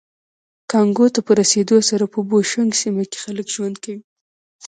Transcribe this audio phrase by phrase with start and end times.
[0.71, 4.01] کانګو ته په رسېدو سره په بوشونګ سیمه کې خلک ژوند کوي